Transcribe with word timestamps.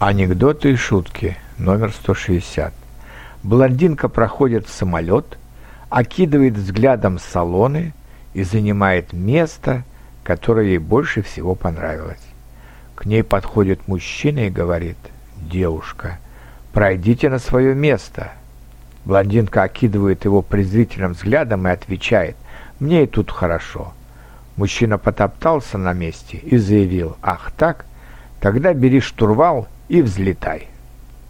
Анекдоты 0.00 0.72
и 0.72 0.76
шутки. 0.76 1.36
Номер 1.58 1.92
160. 1.92 2.72
Блондинка 3.42 4.08
проходит 4.08 4.66
в 4.66 4.72
самолет, 4.72 5.36
окидывает 5.90 6.54
взглядом 6.54 7.18
салоны 7.18 7.92
и 8.32 8.42
занимает 8.42 9.12
место, 9.12 9.84
которое 10.24 10.68
ей 10.68 10.78
больше 10.78 11.20
всего 11.20 11.54
понравилось. 11.54 12.22
К 12.94 13.04
ней 13.04 13.22
подходит 13.22 13.88
мужчина 13.88 14.46
и 14.46 14.48
говорит, 14.48 14.96
«Девушка, 15.36 16.18
пройдите 16.72 17.28
на 17.28 17.38
свое 17.38 17.74
место». 17.74 18.32
Блондинка 19.04 19.64
окидывает 19.64 20.24
его 20.24 20.40
презрительным 20.40 21.12
взглядом 21.12 21.68
и 21.68 21.72
отвечает, 21.72 22.36
«Мне 22.78 23.04
и 23.04 23.06
тут 23.06 23.30
хорошо». 23.30 23.92
Мужчина 24.56 24.96
потоптался 24.96 25.76
на 25.76 25.92
месте 25.92 26.38
и 26.38 26.56
заявил, 26.56 27.18
«Ах 27.20 27.52
так? 27.54 27.84
Тогда 28.40 28.72
бери 28.72 29.00
штурвал 29.00 29.68
и 29.88 30.02
взлетай». 30.02 30.68